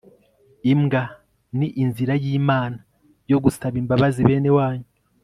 imbwa 0.71 1.03
ni 1.57 1.67
inzira 1.83 2.13
y'imana 2.23 2.77
yo 3.31 3.37
gusaba 3.43 3.75
imbabazi 3.81 4.21
bene 4.27 4.49
wanyu 4.57 4.87